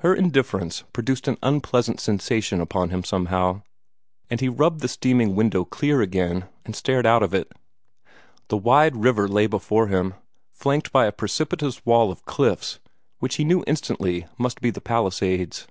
[0.00, 3.62] Her indifference produced an unpleasant sensation upon him somehow,
[4.28, 7.52] and he rubbed the steaming window clear again, and stared out of it.
[8.48, 10.14] The wide river lay before him,
[10.50, 12.80] flanked by a precipitous wall of cliffs
[13.20, 15.68] which he knew instantly must be the Palisades.